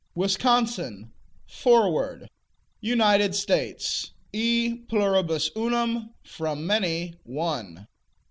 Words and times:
Wisconsin 0.15 1.11
Forward. 1.45 2.27
United 2.79 3.35
States 3.35 4.13
E 4.33 4.73
pluribus 4.89 5.51
unum: 5.55 6.15
From 6.23 6.65
many, 6.65 7.13
one. 7.23 7.85